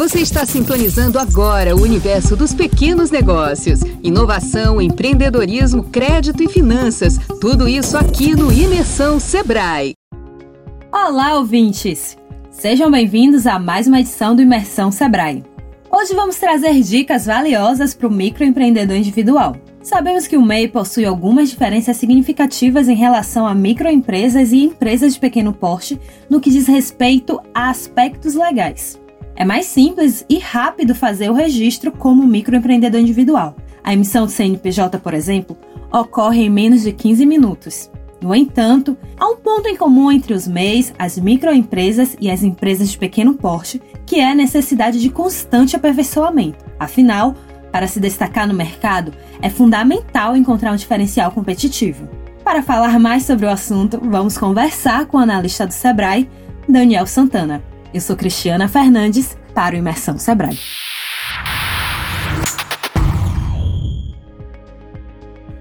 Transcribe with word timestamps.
Você 0.00 0.20
está 0.20 0.46
sintonizando 0.46 1.18
agora 1.18 1.76
o 1.76 1.82
universo 1.82 2.34
dos 2.34 2.54
pequenos 2.54 3.10
negócios. 3.10 3.80
Inovação, 4.02 4.80
empreendedorismo, 4.80 5.84
crédito 5.84 6.42
e 6.42 6.48
finanças. 6.48 7.18
Tudo 7.38 7.68
isso 7.68 7.98
aqui 7.98 8.34
no 8.34 8.50
Imersão 8.50 9.20
Sebrae. 9.20 9.92
Olá, 10.90 11.34
ouvintes! 11.36 12.16
Sejam 12.50 12.90
bem-vindos 12.90 13.46
a 13.46 13.58
mais 13.58 13.86
uma 13.86 14.00
edição 14.00 14.34
do 14.34 14.40
Imersão 14.40 14.90
Sebrae. 14.90 15.44
Hoje 15.90 16.14
vamos 16.14 16.36
trazer 16.36 16.80
dicas 16.80 17.26
valiosas 17.26 17.92
para 17.92 18.08
o 18.08 18.10
microempreendedor 18.10 18.96
individual. 18.96 19.54
Sabemos 19.82 20.26
que 20.26 20.36
o 20.36 20.42
MEI 20.42 20.68
possui 20.68 21.04
algumas 21.04 21.50
diferenças 21.50 21.98
significativas 21.98 22.88
em 22.88 22.94
relação 22.94 23.46
a 23.46 23.54
microempresas 23.54 24.52
e 24.52 24.64
empresas 24.64 25.12
de 25.12 25.20
pequeno 25.20 25.52
porte 25.52 26.00
no 26.28 26.40
que 26.40 26.50
diz 26.50 26.66
respeito 26.66 27.38
a 27.54 27.68
aspectos 27.68 28.34
legais. 28.34 28.99
É 29.40 29.44
mais 29.46 29.64
simples 29.64 30.22
e 30.28 30.38
rápido 30.38 30.94
fazer 30.94 31.30
o 31.30 31.32
registro 31.32 31.90
como 31.90 32.26
microempreendedor 32.26 33.00
individual. 33.00 33.56
A 33.82 33.90
emissão 33.90 34.26
do 34.26 34.30
CNPJ, 34.30 34.98
por 34.98 35.14
exemplo, 35.14 35.56
ocorre 35.90 36.42
em 36.42 36.50
menos 36.50 36.82
de 36.82 36.92
15 36.92 37.24
minutos. 37.24 37.90
No 38.20 38.34
entanto, 38.34 38.98
há 39.18 39.26
um 39.26 39.36
ponto 39.36 39.66
em 39.66 39.74
comum 39.74 40.12
entre 40.12 40.34
os 40.34 40.46
MEIs, 40.46 40.92
as 40.98 41.18
microempresas 41.18 42.18
e 42.20 42.30
as 42.30 42.42
empresas 42.42 42.90
de 42.90 42.98
pequeno 42.98 43.32
porte, 43.32 43.80
que 44.04 44.16
é 44.16 44.30
a 44.30 44.34
necessidade 44.34 45.00
de 45.00 45.08
constante 45.08 45.74
aperfeiçoamento. 45.74 46.62
Afinal, 46.78 47.34
para 47.72 47.86
se 47.86 47.98
destacar 47.98 48.46
no 48.46 48.52
mercado, 48.52 49.10
é 49.40 49.48
fundamental 49.48 50.36
encontrar 50.36 50.70
um 50.70 50.76
diferencial 50.76 51.32
competitivo. 51.32 52.06
Para 52.44 52.62
falar 52.62 53.00
mais 53.00 53.22
sobre 53.22 53.46
o 53.46 53.50
assunto, 53.50 54.02
vamos 54.04 54.36
conversar 54.36 55.06
com 55.06 55.16
o 55.16 55.20
analista 55.20 55.66
do 55.66 55.72
Sebrae, 55.72 56.28
Daniel 56.68 57.06
Santana. 57.06 57.69
Eu 57.92 58.00
sou 58.00 58.14
Cristiana 58.16 58.68
Fernandes 58.68 59.36
para 59.52 59.74
o 59.74 59.78
Imersão 59.78 60.16
Sebrae. 60.16 60.56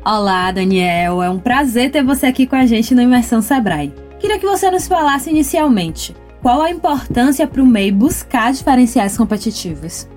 Olá, 0.06 0.52
Daniel. 0.52 1.24
É 1.24 1.30
um 1.30 1.40
prazer 1.40 1.90
ter 1.90 2.04
você 2.04 2.28
aqui 2.28 2.46
com 2.46 2.56
a 2.56 2.68
gente 2.68 2.94
no 2.94 3.02
Imersão 3.02 3.42
Sebrae. 3.42 3.92
Queria 4.20 4.38
que 4.38 4.46
você 4.46 4.70
nos 4.70 4.88
falasse 4.88 5.32
inicialmente 5.32 6.16
qual 6.40 6.62
a 6.62 6.70
importância 6.70 7.48
para 7.48 7.64
o 7.64 7.66
MEI 7.66 7.92
buscar 7.92 8.54
diferenciais 8.54 9.18
competitivos. 9.18 10.08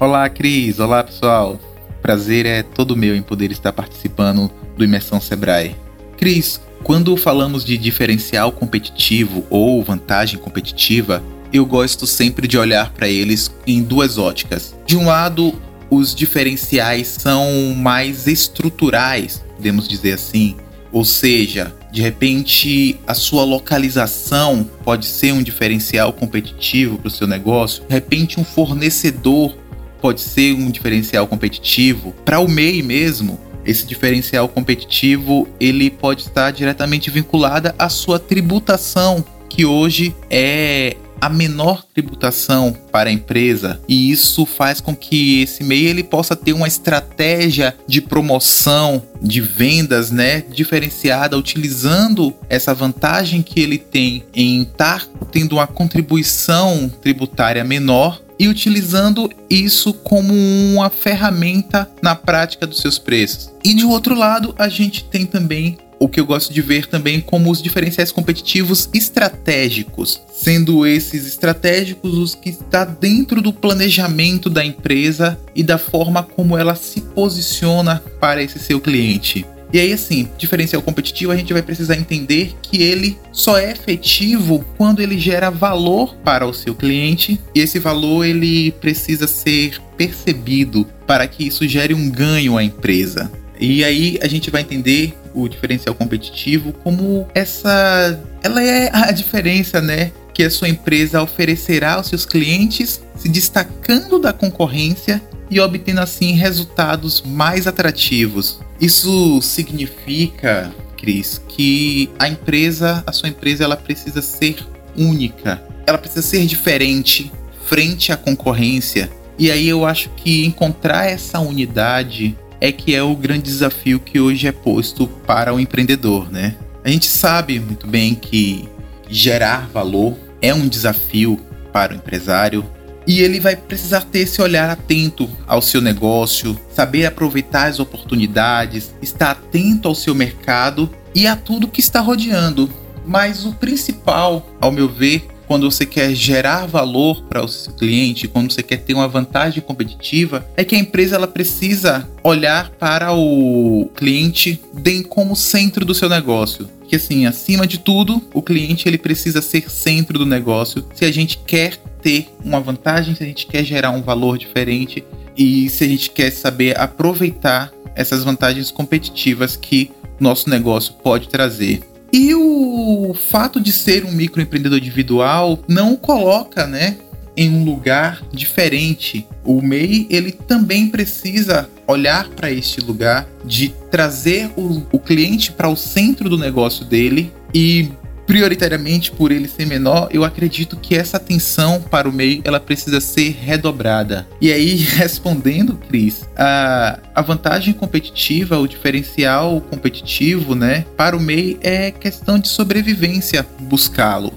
Olá, 0.00 0.28
Cris. 0.28 0.80
Olá, 0.80 1.04
pessoal. 1.04 1.58
Prazer 2.00 2.46
é 2.46 2.64
todo 2.64 2.96
meu 2.96 3.14
em 3.14 3.22
poder 3.22 3.52
estar 3.52 3.72
participando 3.72 4.50
do 4.76 4.84
Imersão 4.84 5.20
Sebrae. 5.20 5.76
Cris, 6.16 6.60
quando 6.82 7.16
falamos 7.16 7.64
de 7.64 7.78
diferencial 7.78 8.52
competitivo 8.52 9.46
ou 9.48 9.82
vantagem 9.82 10.38
competitiva, 10.38 11.22
eu 11.52 11.64
gosto 11.64 12.06
sempre 12.06 12.48
de 12.48 12.58
olhar 12.58 12.90
para 12.92 13.08
eles 13.08 13.50
em 13.66 13.82
duas 13.82 14.18
óticas. 14.18 14.74
De 14.86 14.96
um 14.96 15.06
lado, 15.06 15.54
os 15.90 16.14
diferenciais 16.14 17.08
são 17.08 17.74
mais 17.76 18.26
estruturais, 18.26 19.42
podemos 19.56 19.86
dizer 19.86 20.14
assim, 20.14 20.56
ou 20.90 21.04
seja, 21.04 21.74
de 21.92 22.02
repente 22.02 22.98
a 23.06 23.14
sua 23.14 23.44
localização 23.44 24.68
pode 24.84 25.06
ser 25.06 25.32
um 25.32 25.42
diferencial 25.42 26.12
competitivo 26.12 26.98
para 26.98 27.08
o 27.08 27.10
seu 27.10 27.26
negócio, 27.26 27.84
de 27.86 27.94
repente 27.94 28.40
um 28.40 28.44
fornecedor 28.44 29.56
pode 30.00 30.20
ser 30.20 30.54
um 30.54 30.68
diferencial 30.68 31.28
competitivo. 31.28 32.12
Para 32.24 32.40
o 32.40 32.48
MEI 32.48 32.82
mesmo, 32.82 33.38
esse 33.64 33.86
diferencial 33.86 34.48
competitivo 34.48 35.48
ele 35.60 35.90
pode 35.90 36.22
estar 36.22 36.50
diretamente 36.50 37.10
vinculado 37.10 37.72
à 37.78 37.88
sua 37.88 38.18
tributação, 38.18 39.24
que 39.48 39.64
hoje 39.64 40.14
é 40.30 40.96
a 41.22 41.28
menor 41.28 41.84
tributação 41.94 42.76
para 42.90 43.08
a 43.08 43.12
empresa. 43.12 43.80
E 43.86 44.10
isso 44.10 44.44
faz 44.44 44.80
com 44.80 44.94
que 44.96 45.40
esse 45.42 45.62
MEI 45.62 45.86
ele 45.86 46.02
possa 46.02 46.34
ter 46.34 46.52
uma 46.52 46.66
estratégia 46.66 47.76
de 47.86 48.00
promoção 48.00 49.00
de 49.22 49.40
vendas, 49.40 50.10
né, 50.10 50.40
diferenciada 50.40 51.38
utilizando 51.38 52.34
essa 52.48 52.74
vantagem 52.74 53.40
que 53.40 53.60
ele 53.60 53.78
tem 53.78 54.24
em 54.34 54.62
estar 54.62 55.06
tendo 55.30 55.52
uma 55.52 55.66
contribuição 55.68 56.90
tributária 57.00 57.62
menor 57.62 58.20
e 58.42 58.48
utilizando 58.48 59.30
isso 59.48 59.92
como 59.94 60.34
uma 60.34 60.90
ferramenta 60.90 61.88
na 62.02 62.16
prática 62.16 62.66
dos 62.66 62.80
seus 62.80 62.98
preços. 62.98 63.52
E 63.62 63.72
de 63.72 63.84
outro 63.84 64.16
lado, 64.16 64.52
a 64.58 64.68
gente 64.68 65.04
tem 65.04 65.24
também 65.24 65.78
o 66.00 66.08
que 66.08 66.18
eu 66.18 66.26
gosto 66.26 66.52
de 66.52 66.60
ver 66.60 66.88
também 66.88 67.20
como 67.20 67.48
os 67.48 67.62
diferenciais 67.62 68.10
competitivos 68.10 68.88
estratégicos, 68.92 70.20
sendo 70.34 70.84
esses 70.84 71.24
estratégicos 71.24 72.18
os 72.18 72.34
que 72.34 72.50
está 72.50 72.84
dentro 72.84 73.40
do 73.40 73.52
planejamento 73.52 74.50
da 74.50 74.64
empresa 74.64 75.38
e 75.54 75.62
da 75.62 75.78
forma 75.78 76.24
como 76.24 76.58
ela 76.58 76.74
se 76.74 77.00
posiciona 77.00 78.02
para 78.18 78.42
esse 78.42 78.58
seu 78.58 78.80
cliente. 78.80 79.46
E 79.72 79.80
aí, 79.80 79.92
assim, 79.92 80.28
diferencial 80.36 80.82
competitivo, 80.82 81.32
a 81.32 81.36
gente 81.36 81.52
vai 81.52 81.62
precisar 81.62 81.96
entender 81.96 82.54
que 82.60 82.82
ele 82.82 83.16
só 83.32 83.56
é 83.56 83.72
efetivo 83.72 84.64
quando 84.76 85.00
ele 85.00 85.18
gera 85.18 85.50
valor 85.50 86.14
para 86.16 86.46
o 86.46 86.52
seu 86.52 86.74
cliente 86.74 87.40
e 87.54 87.60
esse 87.60 87.78
valor 87.78 88.24
ele 88.24 88.72
precisa 88.72 89.26
ser 89.26 89.80
percebido 89.96 90.86
para 91.06 91.26
que 91.26 91.46
isso 91.46 91.66
gere 91.66 91.94
um 91.94 92.10
ganho 92.10 92.58
à 92.58 92.62
empresa. 92.62 93.30
E 93.58 93.82
aí 93.82 94.18
a 94.20 94.28
gente 94.28 94.50
vai 94.50 94.60
entender 94.60 95.14
o 95.34 95.48
diferencial 95.48 95.94
competitivo 95.94 96.72
como 96.84 97.26
essa, 97.34 98.20
ela 98.42 98.62
é 98.62 98.90
a 98.92 99.10
diferença, 99.12 99.80
né, 99.80 100.12
que 100.34 100.42
a 100.42 100.50
sua 100.50 100.68
empresa 100.68 101.22
oferecerá 101.22 101.94
aos 101.94 102.08
seus 102.08 102.26
clientes, 102.26 103.00
se 103.16 103.28
destacando 103.28 104.18
da 104.18 104.32
concorrência 104.32 105.22
e 105.50 105.60
obtendo 105.60 106.00
assim 106.00 106.32
resultados 106.32 107.22
mais 107.22 107.66
atrativos. 107.66 108.58
Isso 108.82 109.40
significa, 109.40 110.74
Cris, 110.96 111.40
que 111.48 112.10
a 112.18 112.28
empresa, 112.28 113.04
a 113.06 113.12
sua 113.12 113.28
empresa, 113.28 113.62
ela 113.62 113.76
precisa 113.76 114.20
ser 114.20 114.56
única, 114.98 115.62
ela 115.86 115.96
precisa 115.96 116.20
ser 116.20 116.44
diferente 116.46 117.30
frente 117.64 118.10
à 118.10 118.16
concorrência. 118.16 119.08
E 119.38 119.52
aí 119.52 119.68
eu 119.68 119.86
acho 119.86 120.10
que 120.10 120.44
encontrar 120.44 121.06
essa 121.06 121.38
unidade 121.38 122.36
é 122.60 122.72
que 122.72 122.92
é 122.92 123.00
o 123.00 123.14
grande 123.14 123.44
desafio 123.44 124.00
que 124.00 124.18
hoje 124.18 124.48
é 124.48 124.52
posto 124.52 125.06
para 125.06 125.54
o 125.54 125.60
empreendedor, 125.60 126.28
né? 126.28 126.56
A 126.84 126.90
gente 126.90 127.06
sabe 127.06 127.60
muito 127.60 127.86
bem 127.86 128.16
que 128.16 128.68
gerar 129.08 129.68
valor 129.72 130.18
é 130.40 130.52
um 130.52 130.66
desafio 130.66 131.38
para 131.72 131.92
o 131.92 131.96
empresário, 131.96 132.64
e 133.06 133.20
ele 133.20 133.40
vai 133.40 133.56
precisar 133.56 134.02
ter 134.02 134.20
esse 134.20 134.40
olhar 134.40 134.70
atento 134.70 135.28
ao 135.46 135.62
seu 135.62 135.80
negócio, 135.80 136.58
saber 136.74 137.06
aproveitar 137.06 137.68
as 137.68 137.80
oportunidades, 137.80 138.94
estar 139.02 139.32
atento 139.32 139.88
ao 139.88 139.94
seu 139.94 140.14
mercado 140.14 140.90
e 141.14 141.26
a 141.26 141.36
tudo 141.36 141.68
que 141.68 141.80
está 141.80 142.00
rodeando. 142.00 142.70
Mas 143.04 143.44
o 143.44 143.52
principal, 143.52 144.48
ao 144.60 144.70
meu 144.70 144.88
ver, 144.88 145.26
quando 145.46 145.70
você 145.70 145.84
quer 145.84 146.14
gerar 146.14 146.66
valor 146.66 147.24
para 147.24 147.44
o 147.44 147.48
seu 147.48 147.72
cliente, 147.74 148.28
quando 148.28 148.50
você 148.50 148.62
quer 148.62 148.78
ter 148.78 148.94
uma 148.94 149.08
vantagem 149.08 149.62
competitiva, 149.62 150.46
é 150.56 150.64
que 150.64 150.74
a 150.74 150.78
empresa 150.78 151.16
ela 151.16 151.26
precisa 151.26 152.08
olhar 152.22 152.70
para 152.70 153.12
o 153.12 153.90
cliente 153.94 154.62
bem 154.72 155.02
como 155.02 155.36
centro 155.36 155.84
do 155.84 155.94
seu 155.94 156.08
negócio. 156.08 156.70
Que 156.92 156.96
assim, 156.96 157.24
acima 157.24 157.66
de 157.66 157.78
tudo, 157.78 158.20
o 158.34 158.42
cliente 158.42 158.86
ele 158.86 158.98
precisa 158.98 159.40
ser 159.40 159.70
centro 159.70 160.18
do 160.18 160.26
negócio 160.26 160.84
se 160.92 161.06
a 161.06 161.10
gente 161.10 161.38
quer 161.38 161.78
ter 162.02 162.28
uma 162.44 162.60
vantagem, 162.60 163.14
se 163.14 163.22
a 163.22 163.26
gente 163.26 163.46
quer 163.46 163.64
gerar 163.64 163.92
um 163.92 164.02
valor 164.02 164.36
diferente 164.36 165.02
e 165.34 165.70
se 165.70 165.84
a 165.84 165.88
gente 165.88 166.10
quer 166.10 166.30
saber 166.30 166.78
aproveitar 166.78 167.72
essas 167.94 168.22
vantagens 168.22 168.70
competitivas 168.70 169.56
que 169.56 169.90
nosso 170.20 170.50
negócio 170.50 170.92
pode 171.02 171.30
trazer. 171.30 171.80
E 172.12 172.34
o 172.34 173.14
fato 173.14 173.58
de 173.58 173.72
ser 173.72 174.04
um 174.04 174.12
microempreendedor 174.12 174.76
individual 174.76 175.64
não 175.66 175.96
coloca, 175.96 176.66
né, 176.66 176.98
em 177.34 177.48
um 177.48 177.64
lugar 177.64 178.22
diferente. 178.30 179.26
O 179.42 179.62
MEI 179.62 180.06
ele 180.10 180.30
também 180.30 180.88
precisa 180.88 181.70
olhar 181.92 182.28
para 182.30 182.50
este 182.50 182.80
lugar 182.80 183.26
de 183.44 183.74
trazer 183.90 184.50
o, 184.56 184.82
o 184.92 184.98
cliente 184.98 185.52
para 185.52 185.68
o 185.68 185.76
centro 185.76 186.28
do 186.28 186.38
negócio 186.38 186.84
dele 186.84 187.32
e 187.54 187.90
prioritariamente 188.26 189.10
por 189.10 189.32
ele 189.32 189.48
ser 189.48 189.66
menor, 189.66 190.08
eu 190.10 190.24
acredito 190.24 190.76
que 190.76 190.94
essa 190.94 191.16
atenção 191.16 191.80
para 191.80 192.08
o 192.08 192.12
MEI 192.12 192.40
ela 192.44 192.60
precisa 192.60 193.00
ser 193.00 193.36
redobrada. 193.40 194.26
E 194.40 194.52
aí, 194.52 194.76
respondendo, 194.96 195.78
Cris, 195.88 196.26
a, 196.36 196.98
a 197.14 197.22
vantagem 197.22 197.74
competitiva, 197.74 198.58
o 198.58 198.66
diferencial 198.66 199.60
competitivo, 199.60 200.54
né, 200.54 200.86
para 200.96 201.16
o 201.16 201.20
MEI 201.20 201.58
é 201.60 201.90
questão 201.90 202.38
de 202.38 202.48
sobrevivência 202.48 203.46
buscá-lo. 203.60 204.32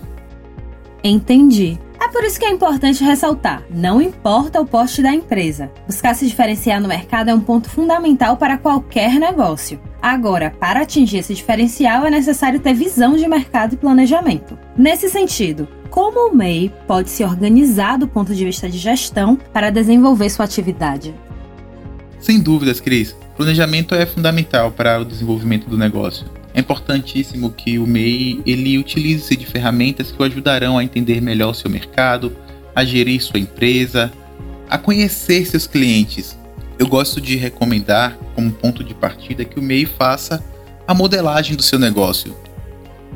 Entendi. 1.03 1.77
É 1.99 2.07
por 2.07 2.23
isso 2.23 2.39
que 2.39 2.45
é 2.45 2.51
importante 2.51 3.03
ressaltar: 3.03 3.63
não 3.69 4.01
importa 4.01 4.61
o 4.61 4.65
poste 4.65 5.01
da 5.01 5.13
empresa. 5.13 5.71
Buscar 5.87 6.15
se 6.15 6.27
diferenciar 6.27 6.81
no 6.81 6.87
mercado 6.87 7.29
é 7.29 7.33
um 7.33 7.39
ponto 7.39 7.69
fundamental 7.69 8.37
para 8.37 8.57
qualquer 8.57 9.19
negócio. 9.19 9.79
Agora, 10.01 10.51
para 10.51 10.81
atingir 10.81 11.17
esse 11.17 11.33
diferencial, 11.33 12.05
é 12.05 12.09
necessário 12.09 12.59
ter 12.59 12.73
visão 12.73 13.15
de 13.15 13.27
mercado 13.27 13.73
e 13.73 13.77
planejamento. 13.77 14.57
Nesse 14.77 15.09
sentido, 15.09 15.67
como 15.89 16.29
o 16.29 16.35
MEI 16.35 16.71
pode 16.85 17.09
se 17.09 17.23
organizar 17.23 17.97
do 17.97 18.07
ponto 18.07 18.35
de 18.35 18.45
vista 18.45 18.69
de 18.69 18.77
gestão 18.77 19.35
para 19.35 19.71
desenvolver 19.71 20.29
sua 20.29 20.45
atividade. 20.45 21.15
Sem 22.19 22.39
dúvidas, 22.39 22.79
Cris. 22.79 23.15
Planejamento 23.37 23.95
é 23.95 24.05
fundamental 24.05 24.71
para 24.71 24.99
o 24.99 25.05
desenvolvimento 25.05 25.69
do 25.69 25.77
negócio. 25.77 26.25
É 26.55 26.61
importantíssimo 26.61 27.51
que 27.51 27.77
o 27.77 27.85
MEI 27.85 28.41
ele 28.45 28.77
utilize 28.77 29.35
de 29.35 29.45
ferramentas 29.45 30.09
que 30.09 30.21
o 30.21 30.25
ajudarão 30.25 30.77
a 30.77 30.83
entender 30.83 31.21
melhor 31.21 31.51
o 31.51 31.53
seu 31.53 31.69
mercado, 31.69 32.33
a 32.73 32.85
gerir 32.85 33.21
sua 33.21 33.39
empresa, 33.39 34.11
a 34.69 34.77
conhecer 34.77 35.45
seus 35.45 35.67
clientes. 35.67 36.37
Eu 36.79 36.87
gosto 36.87 37.19
de 37.19 37.35
recomendar 37.35 38.17
como 38.33 38.51
ponto 38.53 38.85
de 38.85 38.93
partida 38.93 39.43
que 39.43 39.59
o 39.59 39.61
MEI 39.61 39.85
faça 39.85 40.41
a 40.87 40.93
modelagem 40.93 41.57
do 41.57 41.61
seu 41.61 41.77
negócio. 41.77 42.33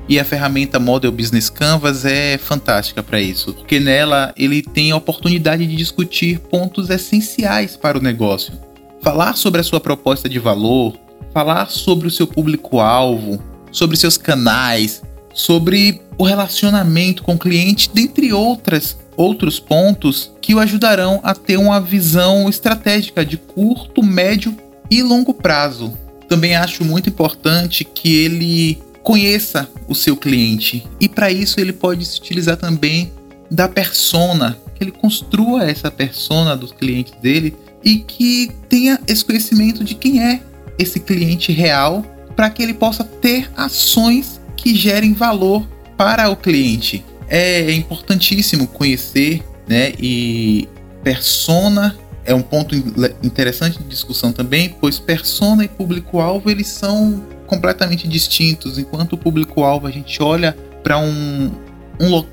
E 0.08 0.20
a 0.20 0.26
ferramenta 0.26 0.78
Model 0.78 1.12
Business 1.12 1.50
Canvas 1.50 2.04
é 2.04 2.38
fantástica 2.38 3.02
para 3.02 3.22
isso, 3.22 3.54
porque 3.54 3.80
nela 3.80 4.34
ele 4.36 4.62
tem 4.62 4.92
a 4.92 4.98
oportunidade 4.98 5.66
de 5.66 5.78
discutir 5.78 6.40
pontos 6.40 6.90
essenciais 6.90 7.78
para 7.78 7.98
o 7.98 8.02
negócio 8.02 8.70
falar 9.02 9.36
sobre 9.36 9.62
a 9.62 9.64
sua 9.64 9.80
proposta 9.80 10.28
de 10.28 10.40
valor, 10.40 10.94
falar 11.34 11.70
sobre 11.70 12.08
o 12.08 12.12
seu 12.12 12.28
público-alvo, 12.28 13.42
sobre 13.72 13.98
seus 13.98 14.18
canais, 14.18 15.02
sobre 15.34 16.02
o 16.18 16.24
relacionamento 16.24 17.24
com 17.24 17.36
o 17.36 17.40
cliente, 17.40 17.90
dentre 17.94 18.34
outras 18.34 18.98
outros 19.20 19.60
pontos 19.60 20.32
que 20.42 20.56
o 20.56 20.60
ajudarão 20.60 21.20
a 21.24 21.36
ter 21.36 21.58
uma 21.58 21.82
visão 21.82 22.48
estratégica 22.48 23.26
de 23.26 23.36
curto, 23.36 24.02
médio 24.02 24.56
e 24.90 25.04
longo 25.04 25.34
prazo. 25.34 25.94
Também 26.30 26.56
acho 26.56 26.86
muito 26.86 27.10
importante 27.10 27.84
que 27.84 28.16
ele 28.16 28.82
conheça 29.04 29.70
o 29.90 29.96
seu 29.96 30.16
cliente 30.16 30.88
e 31.02 31.10
para 31.10 31.30
isso 31.30 31.60
ele 31.60 31.74
pode 31.74 32.06
se 32.06 32.18
utilizar 32.18 32.56
também 32.56 33.12
da 33.52 33.68
persona, 33.68 34.58
que 34.74 34.84
ele 34.86 34.92
construa 34.92 35.70
essa 35.70 35.92
persona 35.92 36.56
dos 36.56 36.72
clientes 36.72 37.14
dele 37.22 37.54
e 37.84 37.98
que 37.98 38.50
tenha 38.70 39.02
esse 39.06 39.26
conhecimento 39.26 39.84
de 39.84 39.96
quem 39.96 40.24
é 40.24 40.40
esse 40.80 41.00
cliente 41.00 41.52
real 41.52 42.04
para 42.36 42.50
que 42.50 42.64
ele 42.64 42.74
possa 42.74 43.04
ter 43.04 43.52
ações 43.56 44.40
que 44.56 44.74
gerem 44.74 45.14
valor 45.14 45.68
para 45.98 46.30
o 46.30 46.36
cliente. 46.36 47.04
É 47.28 47.72
importantíssimo 47.74 48.66
conhecer, 48.66 49.44
né? 49.68 49.94
E 50.00 50.68
persona 51.04 51.96
é 52.26 52.34
um 52.34 52.42
ponto 52.42 52.76
interessante 53.24 53.80
de 53.80 53.86
discussão 53.86 54.32
também, 54.32 54.76
pois 54.80 55.00
persona 55.00 55.66
e 55.66 55.68
público-alvo 55.68 56.50
eles 56.50 56.68
são 56.68 57.24
completamente 57.46 58.08
distintos. 58.08 58.78
Enquanto 58.78 59.14
o 59.14 59.18
público-alvo 59.18 59.88
a 59.88 59.92
gente 59.92 60.22
olha 60.22 60.56
para 60.84 60.98
um, 60.98 61.52
um, 62.00 62.24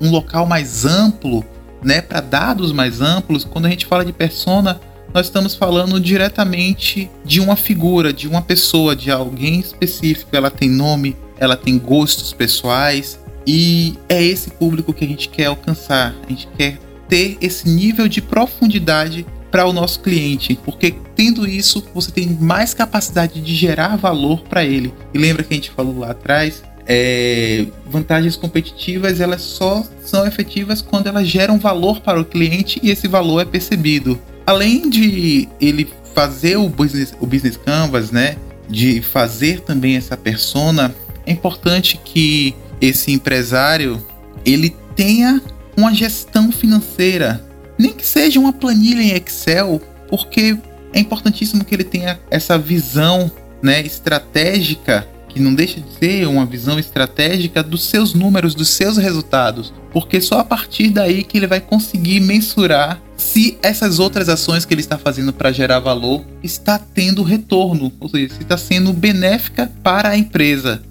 um 0.00 0.10
local 0.10 0.46
mais 0.46 0.84
amplo, 0.84 1.44
né, 1.82 2.00
para 2.00 2.20
dados 2.20 2.72
mais 2.72 3.00
amplos, 3.00 3.44
quando 3.44 3.66
a 3.66 3.70
gente 3.70 3.86
fala 3.86 4.04
de 4.04 4.12
persona, 4.12 4.80
nós 5.14 5.26
estamos 5.26 5.54
falando 5.54 6.00
diretamente 6.00 7.08
de 7.24 7.40
uma 7.40 7.54
figura, 7.54 8.12
de 8.12 8.26
uma 8.26 8.42
pessoa, 8.42 8.96
de 8.96 9.12
alguém 9.12 9.60
específico. 9.60 10.34
Ela 10.34 10.50
tem 10.50 10.68
nome, 10.68 11.16
ela 11.38 11.56
tem 11.56 11.78
gostos 11.78 12.32
pessoais 12.32 13.20
e 13.46 13.94
é 14.08 14.20
esse 14.20 14.50
público 14.50 14.92
que 14.92 15.04
a 15.04 15.08
gente 15.08 15.28
quer 15.28 15.46
alcançar. 15.46 16.16
A 16.26 16.28
gente 16.28 16.48
quer 16.58 16.80
ter 17.08 17.38
esse 17.40 17.68
nível 17.68 18.08
de 18.08 18.20
profundidade 18.20 19.24
para 19.52 19.64
o 19.64 19.72
nosso 19.72 20.00
cliente, 20.00 20.58
porque 20.64 20.96
tendo 21.14 21.46
isso 21.46 21.86
você 21.94 22.10
tem 22.10 22.28
mais 22.28 22.74
capacidade 22.74 23.40
de 23.40 23.54
gerar 23.54 23.94
valor 23.94 24.40
para 24.40 24.64
ele. 24.64 24.92
E 25.14 25.18
lembra 25.18 25.44
que 25.44 25.54
a 25.54 25.56
gente 25.56 25.70
falou 25.70 25.96
lá 25.96 26.10
atrás 26.10 26.60
é, 26.86 27.66
vantagens 27.86 28.36
competitivas 28.36 29.20
elas 29.20 29.40
só 29.42 29.82
são 30.04 30.26
efetivas 30.26 30.82
quando 30.82 31.06
elas 31.06 31.26
geram 31.26 31.58
valor 31.58 32.00
para 32.00 32.20
o 32.20 32.24
cliente 32.24 32.80
e 32.82 32.90
esse 32.90 33.06
valor 33.06 33.40
é 33.40 33.44
percebido. 33.44 34.20
Além 34.46 34.88
de 34.90 35.48
ele 35.60 35.88
fazer 36.14 36.56
o 36.56 36.68
business, 36.68 37.14
o 37.20 37.26
business 37.26 37.56
canvas, 37.56 38.10
né, 38.10 38.36
de 38.68 39.00
fazer 39.00 39.60
também 39.60 39.96
essa 39.96 40.16
persona, 40.16 40.94
é 41.26 41.32
importante 41.32 42.00
que 42.02 42.54
esse 42.80 43.12
empresário 43.12 44.04
ele 44.44 44.74
tenha 44.94 45.40
uma 45.76 45.92
gestão 45.92 46.52
financeira, 46.52 47.44
nem 47.78 47.92
que 47.92 48.06
seja 48.06 48.38
uma 48.38 48.52
planilha 48.52 49.02
em 49.02 49.14
Excel, 49.16 49.80
porque 50.08 50.56
é 50.92 51.00
importantíssimo 51.00 51.64
que 51.64 51.74
ele 51.74 51.84
tenha 51.84 52.20
essa 52.30 52.56
visão, 52.56 53.30
né, 53.62 53.80
estratégica 53.80 55.08
que 55.28 55.40
não 55.40 55.52
deixa 55.52 55.80
de 55.80 55.92
ser 55.94 56.28
uma 56.28 56.46
visão 56.46 56.78
estratégica 56.78 57.60
dos 57.60 57.84
seus 57.86 58.14
números, 58.14 58.54
dos 58.54 58.68
seus 58.68 58.96
resultados, 58.96 59.74
porque 59.92 60.20
só 60.20 60.38
a 60.38 60.44
partir 60.44 60.90
daí 60.90 61.24
que 61.24 61.38
ele 61.38 61.48
vai 61.48 61.60
conseguir 61.60 62.20
mensurar 62.20 63.02
se 63.16 63.58
essas 63.62 63.98
outras 63.98 64.28
ações 64.28 64.64
que 64.64 64.74
ele 64.74 64.80
está 64.80 64.98
fazendo 64.98 65.32
para 65.32 65.52
gerar 65.52 65.80
valor 65.80 66.24
está 66.42 66.78
tendo 66.78 67.22
retorno, 67.22 67.92
ou 68.00 68.08
seja, 68.08 68.34
se 68.34 68.42
está 68.42 68.56
sendo 68.56 68.92
benéfica 68.92 69.70
para 69.82 70.10
a 70.10 70.16
empresa. 70.16 70.82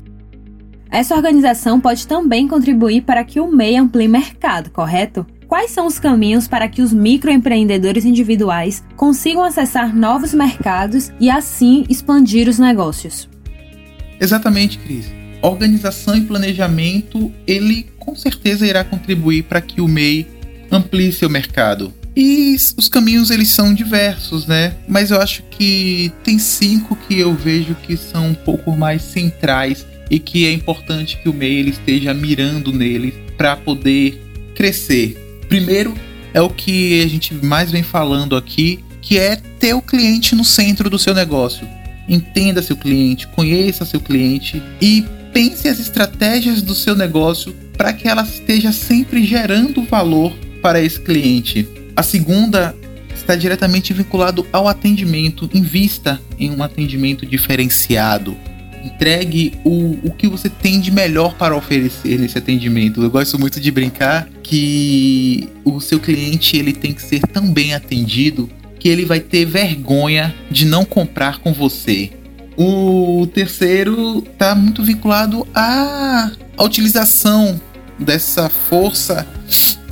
Essa 0.90 1.16
organização 1.16 1.82
pode 1.82 2.06
também 2.06 2.48
contribuir 2.48 3.02
para 3.02 3.24
que 3.24 3.40
o 3.40 3.52
MEI 3.52 3.78
amplie 3.78 4.08
mercado, 4.08 4.70
correto? 4.70 5.26
Quais 5.48 5.72
são 5.72 5.88
os 5.88 6.00
caminhos 6.00 6.48
para 6.48 6.68
que 6.68 6.82
os 6.82 6.94
microempreendedores 6.94 8.06
individuais 8.06 8.84
consigam 8.96 9.44
acessar 9.44 9.96
novos 9.96 10.34
mercados 10.34 11.12
e 11.20 11.30
assim 11.30 11.84
expandir 11.90 12.48
os 12.48 12.60
negócios? 12.60 13.30
Exatamente, 14.20 14.78
Cris. 14.80 15.12
Organização 15.42 16.16
e 16.16 16.22
planejamento, 16.22 17.32
ele 17.46 17.88
com 18.00 18.16
certeza 18.16 18.66
irá 18.66 18.84
contribuir 18.84 19.44
para 19.44 19.62
que 19.62 19.82
o 19.82 19.88
MEI 19.88 20.28
amplie 20.72 21.12
seu 21.12 21.30
mercado. 21.30 21.94
E 22.16 22.56
os 22.78 22.88
caminhos 22.88 23.32
eles 23.32 23.50
são 23.50 23.74
diversos, 23.74 24.46
né? 24.46 24.76
Mas 24.88 25.12
eu 25.12 25.20
acho 25.20 25.44
que 25.44 26.12
tem 26.24 26.38
cinco 26.38 26.96
que 26.96 27.20
eu 27.20 27.34
vejo 27.34 27.76
que 27.76 27.98
são 27.98 28.28
um 28.28 28.34
pouco 28.36 28.76
mais 28.76 29.02
centrais 29.02 29.86
e 30.10 30.20
que 30.20 30.46
é 30.46 30.52
importante 30.52 31.18
que 31.18 31.30
o 31.30 31.34
MEI 31.34 31.56
ele 31.60 31.70
esteja 31.72 32.14
mirando 32.14 32.72
neles 32.72 33.14
para 33.36 33.56
poder 33.56 34.22
crescer. 34.56 35.18
Primeiro 35.50 35.94
é 36.34 36.42
o 36.42 36.50
que 36.50 37.02
a 37.02 37.08
gente 37.08 37.34
mais 37.34 37.72
vem 37.72 37.84
falando 37.84 38.36
aqui, 38.36 38.84
que 39.02 39.18
é 39.18 39.36
ter 39.36 39.74
o 39.74 39.82
cliente 39.82 40.36
no 40.36 40.46
centro 40.46 40.90
do 40.90 41.00
seu 41.00 41.14
negócio 41.14 41.68
entenda 42.08 42.62
seu 42.62 42.76
cliente, 42.76 43.28
conheça 43.28 43.86
seu 43.86 44.00
cliente 44.00 44.62
e 44.82 45.06
pense 45.32 45.68
as 45.68 45.80
estratégias 45.80 46.62
do 46.62 46.76
seu 46.76 46.96
negócio 46.96 47.54
para 47.78 47.94
que 47.94 48.08
ela 48.08 48.24
esteja 48.24 48.72
sempre 48.72 49.26
gerando 49.26 49.84
valor 49.84 50.34
para 50.62 50.82
esse 50.82 51.00
cliente. 51.00 51.68
A 51.96 52.02
segunda 52.02 52.76
está 53.16 53.36
diretamente 53.36 53.94
vinculado 53.94 54.46
ao 54.52 54.68
atendimento. 54.68 55.50
Invista 55.54 56.20
em 56.40 56.52
um 56.52 56.64
atendimento 56.64 57.26
diferenciado. 57.26 58.36
Entregue 58.84 59.54
o, 59.64 59.98
o 60.04 60.12
que 60.12 60.28
você 60.28 60.50
tem 60.50 60.80
de 60.80 60.92
melhor 60.92 61.36
para 61.36 61.56
oferecer 61.56 62.20
nesse 62.20 62.38
atendimento. 62.38 63.02
Eu 63.02 63.10
gosto 63.10 63.40
muito 63.40 63.60
de 63.60 63.72
brincar 63.72 64.28
que 64.42 65.48
o 65.64 65.80
seu 65.80 66.00
cliente 66.00 66.58
ele 66.58 66.74
tem 66.74 66.94
que 66.94 67.02
ser 67.02 67.22
tão 67.22 67.52
bem 67.52 67.74
atendido 67.74 68.50
que 68.80 68.90
ele 68.90 69.06
vai 69.06 69.22
ter 69.22 69.46
vergonha 69.46 70.36
de 70.52 70.66
não 70.66 70.84
comprar 70.84 71.40
com 71.40 71.54
você. 71.54 72.12
O 72.58 73.26
terceiro 73.34 74.20
está 74.20 74.54
muito 74.54 74.84
vinculado 74.84 75.48
à, 75.56 76.30
à 76.58 76.64
utilização 76.64 77.60
dessa 77.98 78.50
força 78.50 79.26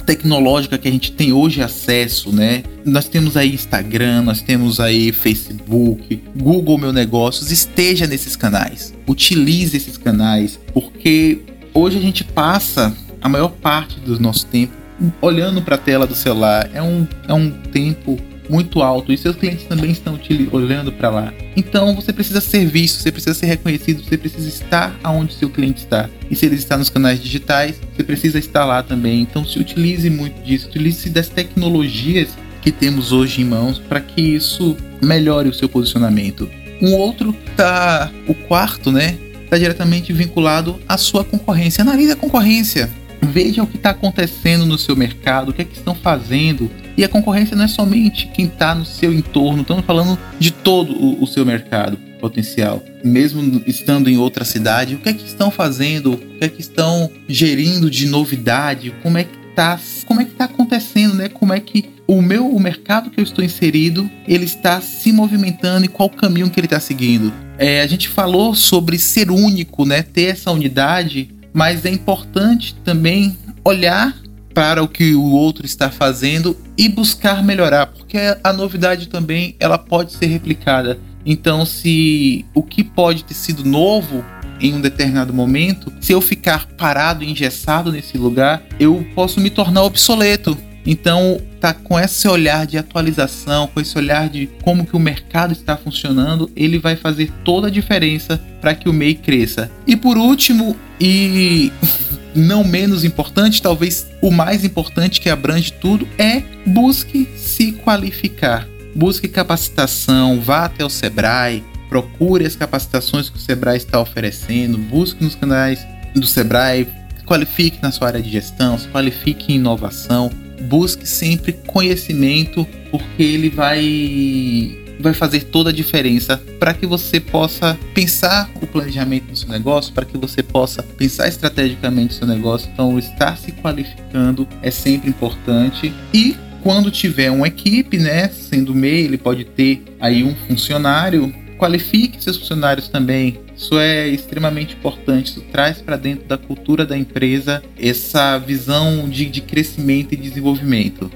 tecnológica 0.02 0.78
que 0.78 0.88
a 0.88 0.92
gente 0.92 1.12
tem 1.12 1.32
hoje 1.32 1.62
acesso, 1.62 2.32
né? 2.32 2.64
Nós 2.86 3.08
temos 3.08 3.38
aí 3.38 3.54
Instagram, 3.54 4.24
nós 4.24 4.42
temos 4.42 4.80
aí 4.80 5.12
Facebook, 5.12 6.22
Google 6.36 6.78
Meu 6.78 6.94
Negócios, 6.94 7.52
esteja 7.52 8.08
nesses 8.08 8.36
canais. 8.36 8.94
Utilize 9.08 9.76
esses 9.76 9.98
canais, 9.98 10.60
porque 10.74 11.40
hoje 11.74 11.98
a 11.98 12.02
gente 12.02 12.24
passa 12.24 12.96
a 13.22 13.30
maior 13.30 13.50
parte 13.50 14.00
do 14.00 14.20
nosso 14.20 14.46
tempo 14.48 14.74
olhando 15.22 15.62
para 15.62 15.76
a 15.76 15.80
tela 15.80 16.06
do 16.06 16.16
celular. 16.16 16.70
É 16.74 16.82
um, 16.82 17.08
é 17.28 17.34
um 17.34 17.50
tempo 17.50 18.18
muito 18.52 18.82
alto 18.82 19.14
e 19.14 19.18
seus 19.18 19.38
clientes 19.38 19.64
também 19.64 19.92
estão 19.92 20.18
te 20.18 20.50
olhando 20.52 20.92
para 20.92 21.10
lá. 21.10 21.34
Então 21.56 21.96
você 21.96 22.12
precisa 22.12 22.42
ser 22.42 22.66
visto, 22.66 23.02
você 23.02 23.12
precisa 23.12 23.34
ser 23.34 23.46
reconhecido, 23.46 24.04
você 24.04 24.18
precisa 24.18 24.50
estar 24.50 25.00
aonde 25.02 25.34
seu 25.34 25.50
cliente 25.50 25.80
está. 25.80 26.10
E 26.30 26.36
se 26.36 26.46
ele 26.46 26.56
está 26.56 26.78
nos 26.78 26.90
canais 26.90 27.24
digitais, 27.24 27.80
você 27.96 28.04
precisa 28.04 28.38
estar 28.38 28.66
lá 28.66 28.84
também. 28.84 29.22
Então 29.22 29.46
se 29.46 29.58
utilize 29.58 30.10
muito 30.10 30.44
disso, 30.44 30.68
utilize 30.68 31.10
das 31.10 31.30
tecnologias 31.30 32.30
que 32.62 32.72
temos 32.72 33.14
hoje 33.14 33.42
em 33.42 33.46
mãos 33.46 33.80
para 33.80 34.02
que 34.02 34.22
isso 34.22 34.76
melhore 35.02 35.48
o 35.48 35.54
seu 35.54 35.70
posicionamento. 35.70 36.50
Um 36.82 36.94
outro 36.94 37.34
tá, 37.56 38.12
o 38.28 38.34
quarto, 38.34 38.92
né, 38.92 39.18
está 39.44 39.58
diretamente 39.58 40.12
vinculado 40.12 40.78
à 40.88 40.98
sua 40.98 41.24
concorrência. 41.24 41.84
Analise 41.84 42.12
a 42.12 42.16
concorrência. 42.16 42.90
Veja 43.22 43.64
o 43.64 43.68
que 43.68 43.78
está 43.78 43.92
acontecendo 43.92 44.66
no 44.66 44.78
seu 44.78 44.96
mercado, 44.96 45.50
o 45.50 45.54
que 45.54 45.62
é 45.62 45.66
que 45.66 45.78
estão 45.78 45.94
fazendo, 45.94 46.72
e 47.02 47.04
a 47.04 47.10
concorrência 47.10 47.56
não 47.56 47.66
é 47.66 47.68
somente 47.68 48.28
quem 48.28 48.46
está 48.46 48.76
no 48.76 48.86
seu 48.86 49.12
entorno, 49.12 49.62
estamos 49.62 49.84
falando 49.86 50.20
de 50.40 50.52
todo 50.52 50.94
o, 50.94 51.24
o 51.24 51.28
seu 51.28 51.44
mercado 51.44 51.98
potencial. 52.20 52.84
mesmo 53.04 53.64
estando 53.66 54.08
em 54.08 54.18
outra 54.18 54.46
cidade, 54.46 54.94
o 54.94 55.00
que 55.00 55.10
é 55.10 55.14
que 55.14 55.26
estão 55.26 55.50
fazendo, 55.50 56.14
o 56.14 56.18
que 56.18 56.46
é 56.46 56.48
que 56.48 56.62
estão 56.62 57.10
gerindo 57.28 57.90
de 57.90 58.06
novidade, 58.06 58.94
como 59.02 59.18
é 59.18 59.24
que 59.24 59.36
tá, 59.56 59.80
como 60.06 60.22
é 60.22 60.26
que 60.26 60.32
tá 60.32 60.46
acontecendo, 60.46 61.16
né? 61.16 61.28
Como 61.28 61.52
é 61.52 61.60
que 61.60 61.90
o 62.06 62.22
meu 62.22 62.48
o 62.48 62.60
mercado 62.60 63.10
que 63.10 63.20
eu 63.20 63.24
estou 63.24 63.44
inserido, 63.44 64.08
ele 64.28 64.46
está 64.46 64.80
se 64.80 65.12
movimentando 65.12 65.86
e 65.86 65.88
qual 65.88 66.10
caminho 66.10 66.52
que 66.52 66.60
ele 66.60 66.68
está 66.68 66.80
seguindo. 66.80 67.34
É, 67.58 67.82
a 67.82 67.88
gente 67.88 68.08
falou 68.08 68.54
sobre 68.54 69.00
ser 69.00 69.32
único, 69.32 69.86
né? 69.86 70.04
Ter 70.04 70.26
essa 70.26 70.52
unidade, 70.52 71.34
mas 71.52 71.84
é 71.84 71.90
importante 71.90 72.76
também 72.84 73.36
olhar 73.66 74.16
para 74.54 74.84
o 74.84 74.88
que 74.88 75.14
o 75.16 75.32
outro 75.32 75.66
está 75.66 75.90
fazendo 75.90 76.58
e 76.78 76.90
buscar 76.90 77.44
melhorar, 77.44 77.88
porque 77.88 78.18
a 78.44 78.54
novidade 78.54 79.08
também 79.08 79.56
ela 79.60 79.78
pode 79.78 80.14
ser 80.14 80.28
replicada. 80.28 81.00
Então, 81.26 81.66
se 81.66 82.46
o 82.54 82.64
que 82.64 82.84
pode 82.84 83.24
ter 83.24 83.34
sido 83.34 83.64
novo 83.64 84.24
em 84.60 84.74
um 84.74 84.82
determinado 84.82 85.34
momento, 85.34 85.92
se 86.00 86.12
eu 86.12 86.22
ficar 86.22 86.68
parado, 86.78 87.24
engessado 87.24 87.92
nesse 87.92 88.18
lugar, 88.18 88.64
eu 88.80 89.06
posso 89.16 89.40
me 89.40 89.50
tornar 89.50 89.84
obsoleto. 89.84 90.58
Então, 90.86 91.40
tá 91.60 91.74
com 91.74 92.00
esse 92.00 92.28
olhar 92.28 92.66
de 92.66 92.78
atualização, 92.78 93.68
com 93.68 93.80
esse 93.80 93.96
olhar 93.98 94.30
de 94.30 94.50
como 94.64 94.86
que 94.86 94.96
o 94.96 95.00
mercado 95.00 95.52
está 95.52 95.78
funcionando, 95.78 96.50
ele 96.56 96.80
vai 96.80 96.96
fazer 96.96 97.32
toda 97.44 97.68
a 97.68 97.72
diferença 97.72 98.42
para 98.60 98.74
que 98.74 98.90
o 98.90 98.94
MEI 98.94 99.14
cresça. 99.16 99.70
E 99.86 99.96
por 99.96 100.18
último, 100.18 100.76
e 101.00 101.72
não 102.36 102.64
menos 102.64 103.04
importante, 103.04 103.62
talvez 103.62 104.08
o 104.22 104.32
mais 104.32 104.64
importante 104.64 105.20
que 105.20 105.30
abrange 105.30 105.74
tudo, 105.74 106.08
é 106.18 106.44
busque 106.66 107.28
se 107.36 107.72
qualificar. 107.74 108.68
Busque 108.96 109.28
capacitação, 109.28 110.40
vá 110.42 110.66
até 110.66 110.84
o 110.84 110.90
Sebrae, 110.90 111.64
procure 111.90 112.46
as 112.46 112.56
capacitações 112.56 113.30
que 113.30 113.38
o 113.38 113.40
Sebrae 113.40 113.78
está 113.78 114.00
oferecendo, 114.00 114.78
busque 114.78 115.24
nos 115.24 115.36
canais 115.36 115.86
do 116.14 116.26
Sebrae, 116.26 116.88
qualifique 117.26 117.80
na 117.82 117.92
sua 117.92 118.08
área 118.08 118.22
de 118.22 118.30
gestão, 118.30 118.78
se 118.78 118.88
qualifique 118.90 119.54
em 119.54 119.56
inovação, 119.56 120.30
busque 120.64 121.08
sempre 121.08 121.54
conhecimento, 121.54 122.68
porque 122.92 123.24
ele 123.24 123.50
vai 123.50 124.78
vai 125.02 125.14
fazer 125.14 125.46
toda 125.46 125.70
a 125.70 125.74
diferença 125.74 126.38
para 126.60 126.74
que 126.74 126.86
você 126.86 127.20
possa 127.20 127.78
pensar 127.94 128.50
o 128.62 128.68
planejamento 128.68 129.26
do 129.26 129.36
seu 129.36 129.50
negócio, 129.50 129.94
para 129.94 130.06
que 130.06 130.18
você 130.18 130.42
possa 130.44 130.84
pensar 130.84 131.28
estrategicamente 131.28 132.14
o 132.14 132.18
seu 132.18 132.28
negócio. 132.28 132.70
Então, 132.72 132.98
estar 132.98 133.38
se 133.38 133.52
qualificando 133.52 134.48
é 134.62 134.72
sempre 134.72 135.10
importante 135.10 135.94
e 136.14 136.36
quando 136.62 136.92
tiver 136.92 137.32
uma 137.32 137.48
equipe, 137.48 137.98
né, 137.98 138.30
sendo 138.30 138.74
MEI, 138.76 139.06
ele 139.06 139.18
pode 139.18 139.44
ter 139.46 139.84
aí 140.00 140.24
um 140.24 140.36
funcionário, 140.48 141.34
qualifique 141.58 142.24
seus 142.24 142.38
funcionários 142.38 142.88
também. 142.88 143.40
Isso 143.56 143.78
é 143.80 144.08
extremamente 144.08 144.76
importante. 144.76 145.32
Isso 145.32 145.42
traz 145.52 145.80
para 145.80 145.96
dentro 145.96 146.28
da 146.28 146.38
cultura 146.38 146.86
da 146.86 146.98
empresa 146.98 147.62
essa 147.80 148.38
visão 148.40 149.08
de, 149.08 149.26
de 149.26 149.42
crescimento 149.42 150.14
e 150.14 150.18
desenvolvimento. 150.18 151.12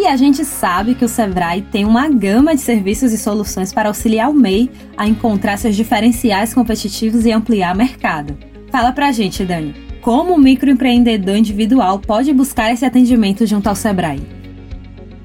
E 0.00 0.06
a 0.06 0.16
gente 0.16 0.46
sabe 0.46 0.94
que 0.94 1.04
o 1.04 1.08
Sebrae 1.08 1.60
tem 1.60 1.84
uma 1.84 2.08
gama 2.08 2.54
de 2.54 2.62
serviços 2.62 3.12
e 3.12 3.18
soluções 3.18 3.70
para 3.70 3.90
auxiliar 3.90 4.30
o 4.30 4.34
MEI 4.34 4.70
a 4.96 5.06
encontrar 5.06 5.58
seus 5.58 5.76
diferenciais 5.76 6.54
competitivos 6.54 7.26
e 7.26 7.30
ampliar 7.30 7.74
o 7.74 7.76
mercado. 7.76 8.34
Fala 8.72 8.92
pra 8.92 9.12
gente, 9.12 9.44
Dani, 9.44 9.74
como 10.00 10.32
o 10.32 10.40
microempreendedor 10.40 11.36
individual 11.36 11.98
pode 11.98 12.32
buscar 12.32 12.72
esse 12.72 12.82
atendimento 12.82 13.44
junto 13.44 13.68
ao 13.68 13.76
Sebrae? 13.76 14.26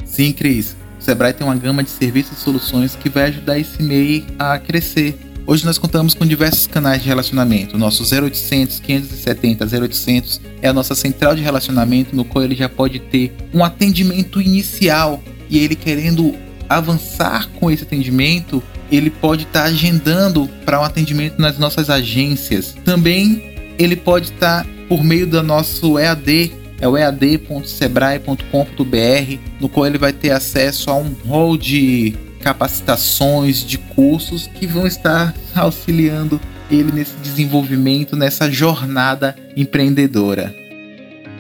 Sim, 0.04 0.34
Cris. 0.34 0.76
O 1.00 1.02
Sebrae 1.02 1.32
tem 1.32 1.48
uma 1.48 1.56
gama 1.56 1.82
de 1.82 1.90
serviços 1.90 2.38
e 2.38 2.42
soluções 2.42 2.98
que 2.98 3.08
vai 3.08 3.30
ajudar 3.30 3.58
esse 3.58 3.82
MEI 3.82 4.26
a 4.38 4.60
crescer 4.60 5.18
Hoje 5.48 5.64
nós 5.64 5.78
contamos 5.78 6.16
com 6.16 6.26
diversos 6.26 6.66
canais 6.66 7.04
de 7.04 7.08
relacionamento. 7.08 7.78
Nosso 7.78 8.04
0800 8.04 8.80
570 8.80 9.66
0800 9.66 10.42
é 10.60 10.68
a 10.68 10.74
nossa 10.74 10.96
central 10.96 11.36
de 11.36 11.44
relacionamento 11.44 12.16
no 12.16 12.26
qual 12.26 12.44
ele 12.44 12.56
já 12.56 12.68
pode 12.68 12.98
ter 12.98 13.32
um 13.54 13.64
atendimento 13.64 14.42
inicial 14.42 15.22
e 15.48 15.60
ele 15.60 15.76
querendo 15.76 16.34
avançar 16.68 17.48
com 17.60 17.70
esse 17.70 17.84
atendimento, 17.84 18.64
ele 18.92 19.12
pode 19.12 19.44
estar 19.44 19.62
tá 19.62 19.68
agendando 19.68 20.50
para 20.66 20.82
um 20.82 20.84
atendimento 20.84 21.40
nas 21.40 21.60
nossas 21.60 21.92
agências. 21.92 22.76
Também 22.84 23.76
ele 23.78 23.96
pode 23.96 24.32
estar 24.32 24.64
tá 24.64 24.70
por 24.90 25.04
meio 25.04 25.28
do 25.28 25.44
nosso 25.44 26.00
EAD, 26.00 26.54
é 26.82 26.88
o 26.88 26.98
ead.sebrae.com.br, 26.98 29.40
no 29.60 29.70
qual 29.70 29.86
ele 29.86 30.00
vai 30.00 30.12
ter 30.12 30.32
acesso 30.32 30.90
a 30.90 30.96
um 30.96 31.16
hall 31.28 31.56
de 31.56 32.16
capacitações, 32.46 33.66
de 33.66 33.80
cursos 33.80 34.46
que 34.46 34.68
vão 34.68 34.86
estar 34.86 35.34
auxiliando 35.56 36.40
ele 36.70 36.92
nesse 36.92 37.16
desenvolvimento, 37.18 38.16
nessa 38.16 38.52
jornada 38.52 39.36
empreendedora. 39.58 40.56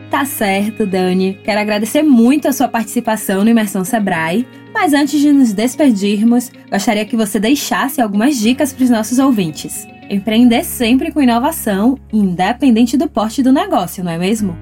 Tá 0.09 0.25
certo, 0.25 0.83
Dani. 0.87 1.37
Quero 1.43 1.59
agradecer 1.59 2.01
muito 2.01 2.47
a 2.47 2.51
sua 2.51 2.67
participação 2.67 3.43
no 3.43 3.51
Imersão 3.51 3.85
Sebrae. 3.85 4.47
Mas 4.73 4.93
antes 4.93 5.19
de 5.19 5.31
nos 5.31 5.53
despedirmos, 5.53 6.51
gostaria 6.71 7.05
que 7.05 7.15
você 7.15 7.39
deixasse 7.39 8.01
algumas 8.01 8.39
dicas 8.39 8.73
para 8.73 8.83
os 8.83 8.89
nossos 8.89 9.19
ouvintes. 9.19 9.87
Empreender 10.09 10.63
sempre 10.63 11.11
com 11.11 11.21
inovação, 11.21 11.99
independente 12.11 12.97
do 12.97 13.07
porte 13.07 13.43
do 13.43 13.53
negócio, 13.53 14.03
não 14.03 14.11
é 14.11 14.17
mesmo? 14.17 14.57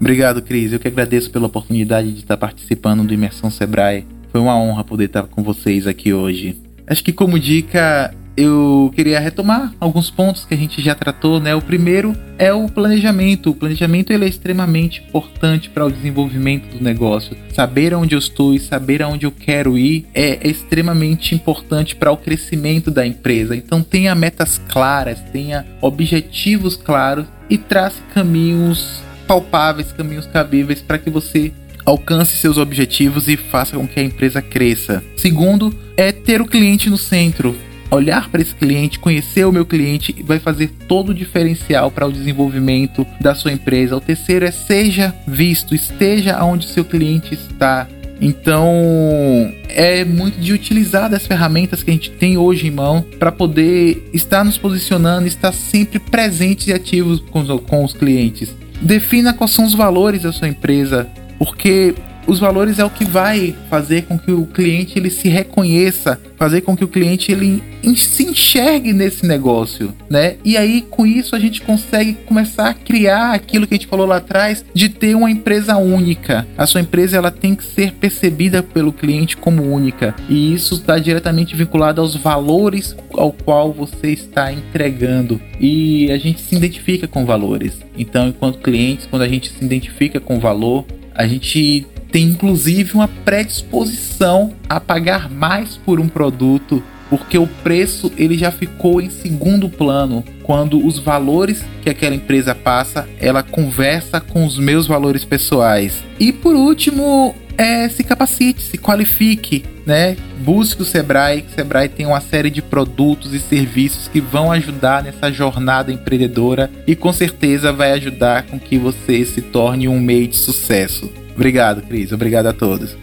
Obrigado, 0.00 0.40
Cris. 0.40 0.72
Eu 0.72 0.78
que 0.78 0.88
agradeço 0.88 1.32
pela 1.32 1.46
oportunidade 1.46 2.12
de 2.12 2.20
estar 2.20 2.36
participando 2.36 3.04
do 3.04 3.12
Imersão 3.12 3.50
Sebrae. 3.50 4.06
Foi 4.32 4.40
uma 4.40 4.56
honra 4.56 4.82
poder 4.82 5.04
estar 5.04 5.24
com 5.24 5.42
vocês 5.42 5.86
aqui 5.86 6.14
hoje. 6.14 6.58
Acho 6.86 7.04
que 7.04 7.12
como 7.12 7.38
dica 7.38 8.14
eu 8.34 8.90
queria 8.94 9.20
retomar 9.20 9.74
alguns 9.78 10.10
pontos 10.10 10.46
que 10.46 10.54
a 10.54 10.56
gente 10.56 10.80
já 10.80 10.94
tratou, 10.94 11.38
né? 11.38 11.54
O 11.54 11.60
primeiro 11.60 12.16
é 12.38 12.50
o 12.50 12.66
planejamento. 12.66 13.50
O 13.50 13.54
planejamento 13.54 14.10
ele 14.10 14.24
é 14.24 14.28
extremamente 14.28 15.02
importante 15.06 15.68
para 15.68 15.84
o 15.84 15.92
desenvolvimento 15.92 16.74
do 16.74 16.82
negócio. 16.82 17.36
Saber 17.54 17.94
onde 17.94 18.14
eu 18.14 18.18
estou 18.18 18.54
e 18.54 18.58
saber 18.58 19.02
aonde 19.02 19.26
eu 19.26 19.30
quero 19.30 19.76
ir 19.76 20.06
é 20.14 20.48
extremamente 20.48 21.34
importante 21.34 21.94
para 21.94 22.10
o 22.10 22.16
crescimento 22.16 22.90
da 22.90 23.06
empresa. 23.06 23.54
Então 23.54 23.82
tenha 23.82 24.14
metas 24.14 24.58
claras, 24.66 25.20
tenha 25.30 25.66
objetivos 25.82 26.74
claros 26.74 27.26
e 27.50 27.58
trace 27.58 28.00
caminhos 28.14 29.02
palpáveis, 29.26 29.92
caminhos 29.92 30.26
cabíveis 30.26 30.80
para 30.80 30.98
que 30.98 31.10
você 31.10 31.52
alcance 31.84 32.36
seus 32.36 32.58
objetivos 32.58 33.28
e 33.28 33.36
faça 33.36 33.76
com 33.76 33.86
que 33.86 34.00
a 34.00 34.04
empresa 34.04 34.40
cresça. 34.40 35.02
Segundo, 35.16 35.74
é 35.96 36.12
ter 36.12 36.40
o 36.40 36.46
cliente 36.46 36.88
no 36.88 36.98
centro. 36.98 37.56
Olhar 37.90 38.30
para 38.30 38.40
esse 38.40 38.54
cliente, 38.54 38.98
conhecer 38.98 39.44
o 39.44 39.52
meu 39.52 39.66
cliente 39.66 40.14
vai 40.24 40.38
fazer 40.38 40.70
todo 40.88 41.10
o 41.10 41.14
diferencial 41.14 41.90
para 41.90 42.06
o 42.06 42.12
desenvolvimento 42.12 43.06
da 43.20 43.34
sua 43.34 43.52
empresa. 43.52 43.96
O 43.96 44.00
terceiro 44.00 44.46
é 44.46 44.50
seja 44.50 45.14
visto, 45.26 45.74
esteja 45.74 46.42
onde 46.42 46.68
seu 46.68 46.86
cliente 46.86 47.34
está. 47.34 47.86
Então, 48.18 49.52
é 49.68 50.04
muito 50.04 50.38
de 50.38 50.52
utilizar 50.52 51.10
das 51.10 51.26
ferramentas 51.26 51.82
que 51.82 51.90
a 51.90 51.92
gente 51.92 52.08
tem 52.12 52.38
hoje 52.38 52.68
em 52.68 52.70
mão 52.70 53.04
para 53.18 53.32
poder 53.32 54.08
estar 54.14 54.44
nos 54.44 54.56
posicionando, 54.56 55.26
estar 55.26 55.52
sempre 55.52 55.98
presentes 55.98 56.68
e 56.68 56.72
ativos 56.72 57.20
com 57.20 57.40
os, 57.40 57.60
com 57.62 57.84
os 57.84 57.92
clientes. 57.92 58.54
Defina 58.80 59.32
quais 59.32 59.50
são 59.50 59.64
os 59.64 59.74
valores 59.74 60.22
da 60.22 60.32
sua 60.32 60.48
empresa, 60.48 61.08
porque 61.44 61.92
os 62.24 62.38
valores 62.38 62.78
é 62.78 62.84
o 62.84 62.90
que 62.90 63.04
vai 63.04 63.52
fazer 63.68 64.02
com 64.02 64.16
que 64.16 64.30
o 64.30 64.46
cliente 64.46 64.96
ele 64.96 65.10
se 65.10 65.28
reconheça, 65.28 66.20
fazer 66.36 66.60
com 66.60 66.76
que 66.76 66.84
o 66.84 66.88
cliente 66.88 67.32
ele 67.32 67.60
se 67.96 68.22
enxergue 68.22 68.92
nesse 68.92 69.26
negócio, 69.26 69.92
né? 70.08 70.36
E 70.44 70.56
aí 70.56 70.82
com 70.82 71.04
isso 71.04 71.34
a 71.34 71.40
gente 71.40 71.60
consegue 71.60 72.14
começar 72.24 72.68
a 72.68 72.74
criar 72.74 73.32
aquilo 73.32 73.66
que 73.66 73.74
a 73.74 73.76
gente 73.76 73.88
falou 73.88 74.06
lá 74.06 74.18
atrás 74.18 74.64
de 74.72 74.88
ter 74.88 75.16
uma 75.16 75.32
empresa 75.32 75.76
única. 75.76 76.46
A 76.56 76.64
sua 76.64 76.80
empresa 76.80 77.16
ela 77.16 77.32
tem 77.32 77.56
que 77.56 77.64
ser 77.64 77.92
percebida 77.94 78.62
pelo 78.62 78.92
cliente 78.92 79.36
como 79.36 79.64
única 79.64 80.14
e 80.28 80.54
isso 80.54 80.76
está 80.76 81.00
diretamente 81.00 81.56
vinculado 81.56 82.00
aos 82.00 82.14
valores 82.14 82.94
ao 83.14 83.32
qual 83.32 83.72
você 83.72 84.12
está 84.12 84.52
entregando 84.52 85.40
e 85.60 86.08
a 86.12 86.18
gente 86.18 86.40
se 86.40 86.54
identifica 86.54 87.08
com 87.08 87.26
valores. 87.26 87.72
Então, 87.98 88.28
enquanto 88.28 88.60
clientes, 88.60 89.06
quando 89.06 89.22
a 89.22 89.28
gente 89.28 89.50
se 89.50 89.64
identifica 89.64 90.20
com 90.20 90.38
valor, 90.38 90.86
a 91.14 91.26
gente 91.26 91.86
tem 92.10 92.24
inclusive 92.24 92.94
uma 92.94 93.08
predisposição 93.08 94.52
a 94.68 94.78
pagar 94.78 95.30
mais 95.30 95.76
por 95.76 95.98
um 95.98 96.08
produto 96.08 96.82
porque 97.12 97.36
o 97.36 97.46
preço 97.46 98.10
ele 98.16 98.38
já 98.38 98.50
ficou 98.50 98.98
em 98.98 99.10
segundo 99.10 99.68
plano. 99.68 100.24
Quando 100.42 100.82
os 100.82 100.98
valores 100.98 101.62
que 101.82 101.90
aquela 101.90 102.14
empresa 102.14 102.54
passa 102.54 103.06
ela 103.20 103.42
conversa 103.42 104.18
com 104.18 104.46
os 104.46 104.58
meus 104.58 104.86
valores 104.86 105.22
pessoais. 105.22 106.02
E 106.18 106.32
por 106.32 106.54
último 106.54 107.34
é, 107.56 107.88
se 107.88 108.02
capacite 108.02 108.62
se 108.62 108.78
qualifique 108.78 109.64
né 109.86 110.16
busque 110.40 110.82
o 110.82 110.84
Sebrae 110.84 111.44
o 111.48 111.54
Sebrae 111.54 111.88
tem 111.88 112.06
uma 112.06 112.20
série 112.20 112.50
de 112.50 112.62
produtos 112.62 113.34
e 113.34 113.40
serviços 113.40 114.08
que 114.08 114.20
vão 114.20 114.50
ajudar 114.52 115.02
nessa 115.02 115.30
jornada 115.32 115.92
empreendedora 115.92 116.70
e 116.86 116.94
com 116.94 117.12
certeza 117.12 117.72
vai 117.72 117.92
ajudar 117.92 118.44
com 118.44 118.58
que 118.58 118.78
você 118.78 119.24
se 119.24 119.40
torne 119.40 119.88
um 119.88 120.00
meio 120.00 120.28
de 120.28 120.36
sucesso 120.36 121.10
Obrigado, 121.34 121.82
Cris. 121.82 122.12
Obrigado 122.12 122.46
a 122.46 122.52
todos. 122.52 122.96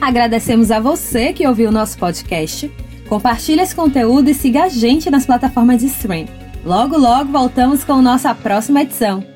Agradecemos 0.00 0.70
a 0.70 0.78
você 0.78 1.32
que 1.32 1.46
ouviu 1.46 1.70
o 1.70 1.72
nosso 1.72 1.96
podcast. 1.98 2.70
Compartilhe 3.08 3.60
esse 3.60 3.74
conteúdo 3.74 4.28
e 4.28 4.34
siga 4.34 4.64
a 4.64 4.68
gente 4.68 5.10
nas 5.10 5.24
plataformas 5.24 5.80
de 5.80 5.86
stream. 5.86 6.26
Logo, 6.64 6.98
logo 6.98 7.30
voltamos 7.30 7.84
com 7.84 8.02
nossa 8.02 8.34
próxima 8.34 8.82
edição. 8.82 9.35